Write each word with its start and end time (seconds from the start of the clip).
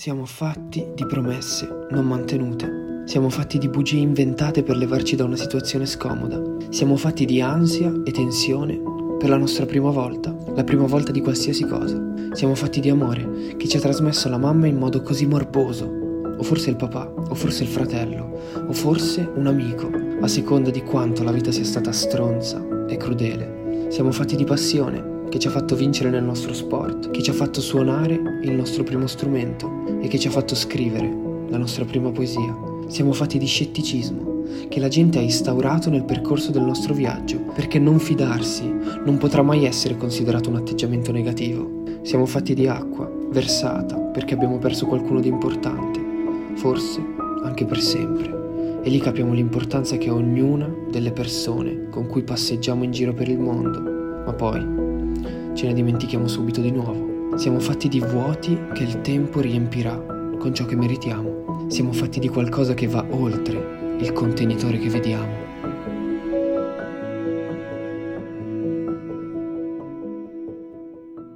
Siamo 0.00 0.24
fatti 0.24 0.92
di 0.94 1.04
promesse 1.04 1.68
non 1.90 2.06
mantenute. 2.06 3.02
Siamo 3.04 3.28
fatti 3.28 3.58
di 3.58 3.68
bugie 3.68 3.98
inventate 3.98 4.62
per 4.62 4.78
levarci 4.78 5.14
da 5.14 5.24
una 5.24 5.36
situazione 5.36 5.84
scomoda. 5.84 6.40
Siamo 6.70 6.96
fatti 6.96 7.26
di 7.26 7.42
ansia 7.42 7.92
e 8.02 8.10
tensione 8.10 8.80
per 9.18 9.28
la 9.28 9.36
nostra 9.36 9.66
prima 9.66 9.90
volta, 9.90 10.34
la 10.54 10.64
prima 10.64 10.86
volta 10.86 11.12
di 11.12 11.20
qualsiasi 11.20 11.66
cosa. 11.66 12.02
Siamo 12.32 12.54
fatti 12.54 12.80
di 12.80 12.88
amore 12.88 13.56
che 13.58 13.68
ci 13.68 13.76
ha 13.76 13.80
trasmesso 13.80 14.30
la 14.30 14.38
mamma 14.38 14.68
in 14.68 14.78
modo 14.78 15.02
così 15.02 15.26
morboso. 15.26 15.84
O 15.84 16.42
forse 16.42 16.70
il 16.70 16.76
papà, 16.76 17.06
o 17.06 17.34
forse 17.34 17.64
il 17.64 17.68
fratello, 17.68 18.40
o 18.66 18.72
forse 18.72 19.30
un 19.34 19.48
amico, 19.48 19.90
a 20.22 20.26
seconda 20.28 20.70
di 20.70 20.82
quanto 20.82 21.22
la 21.22 21.30
vita 21.30 21.52
sia 21.52 21.64
stata 21.64 21.92
stronza 21.92 22.86
e 22.88 22.96
crudele. 22.96 23.88
Siamo 23.90 24.12
fatti 24.12 24.34
di 24.34 24.44
passione, 24.44 25.19
che 25.30 25.38
ci 25.38 25.46
ha 25.46 25.50
fatto 25.50 25.76
vincere 25.76 26.10
nel 26.10 26.24
nostro 26.24 26.52
sport, 26.52 27.10
che 27.10 27.22
ci 27.22 27.30
ha 27.30 27.32
fatto 27.32 27.60
suonare 27.60 28.20
il 28.42 28.50
nostro 28.50 28.82
primo 28.82 29.06
strumento 29.06 29.84
e 30.00 30.08
che 30.08 30.18
ci 30.18 30.26
ha 30.26 30.30
fatto 30.30 30.54
scrivere 30.54 31.08
la 31.48 31.56
nostra 31.56 31.84
prima 31.84 32.10
poesia. 32.10 32.54
Siamo 32.88 33.12
fatti 33.12 33.38
di 33.38 33.46
scetticismo 33.46 34.42
che 34.68 34.80
la 34.80 34.88
gente 34.88 35.18
ha 35.18 35.22
instaurato 35.22 35.88
nel 35.88 36.04
percorso 36.04 36.50
del 36.50 36.62
nostro 36.62 36.92
viaggio, 36.92 37.38
perché 37.54 37.78
non 37.78 38.00
fidarsi 38.00 38.68
non 39.04 39.18
potrà 39.18 39.42
mai 39.42 39.64
essere 39.64 39.96
considerato 39.96 40.50
un 40.50 40.56
atteggiamento 40.56 41.12
negativo. 41.12 41.84
Siamo 42.02 42.26
fatti 42.26 42.52
di 42.52 42.66
acqua, 42.66 43.10
versata, 43.30 43.96
perché 43.96 44.34
abbiamo 44.34 44.58
perso 44.58 44.86
qualcuno 44.86 45.20
di 45.20 45.28
importante, 45.28 46.00
forse 46.54 47.00
anche 47.44 47.64
per 47.64 47.80
sempre. 47.80 48.80
E 48.82 48.90
lì 48.90 48.98
capiamo 48.98 49.32
l'importanza 49.32 49.96
che 49.96 50.08
ha 50.08 50.14
ognuna 50.14 50.68
delle 50.90 51.12
persone 51.12 51.88
con 51.90 52.06
cui 52.06 52.22
passeggiamo 52.22 52.82
in 52.82 52.90
giro 52.90 53.12
per 53.12 53.28
il 53.28 53.38
mondo. 53.38 53.80
Ma 54.24 54.32
poi 54.32 54.88
ce 55.60 55.66
ne 55.66 55.74
dimentichiamo 55.74 56.26
subito 56.26 56.62
di 56.62 56.70
nuovo. 56.70 57.36
Siamo 57.36 57.60
fatti 57.60 57.88
di 57.88 58.00
vuoti 58.00 58.58
che 58.72 58.82
il 58.82 59.02
tempo 59.02 59.40
riempirà 59.40 59.94
con 60.38 60.54
ciò 60.54 60.64
che 60.64 60.74
meritiamo. 60.74 61.66
Siamo 61.68 61.92
fatti 61.92 62.18
di 62.18 62.28
qualcosa 62.28 62.72
che 62.72 62.86
va 62.86 63.04
oltre 63.10 63.98
il 64.00 64.10
contenitore 64.14 64.78
che 64.78 64.88
vediamo. 64.88 65.99